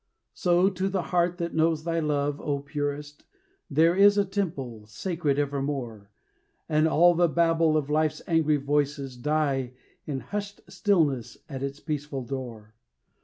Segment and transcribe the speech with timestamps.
[0.33, 3.23] So to the heart that knows thy love, O Purest,
[3.69, 6.09] There is a temple, sacred evermore,
[6.67, 9.73] And all the babble of life's angry voices Die
[10.07, 12.73] in hushed stillness at its peaceful door.